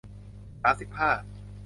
[0.61, 1.11] สามสิบห้า